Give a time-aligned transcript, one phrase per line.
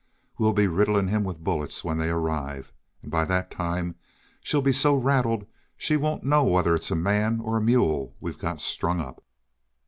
[0.39, 3.93] We'll be 'riddling him with bullets' when they arrive and by that time
[4.41, 5.45] she'll be so rattled
[5.77, 9.23] she won't know whether it's a man or a mule we've got strung up."